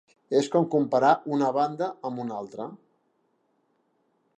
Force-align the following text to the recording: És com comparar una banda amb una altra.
És 0.37 0.47
com 0.55 0.63
comparar 0.75 1.11
una 1.37 1.51
banda 1.59 1.91
amb 2.11 2.25
una 2.25 2.41
altra. 2.41 2.69